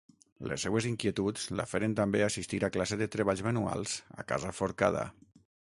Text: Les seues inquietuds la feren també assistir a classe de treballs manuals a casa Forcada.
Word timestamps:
Les 0.51 0.63
seues 0.67 0.87
inquietuds 0.91 1.43
la 1.59 1.65
feren 1.73 1.93
també 1.99 2.23
assistir 2.29 2.61
a 2.69 2.73
classe 2.77 2.99
de 3.03 3.09
treballs 3.17 3.45
manuals 3.51 3.97
a 4.25 4.31
casa 4.35 4.57
Forcada. 4.63 5.07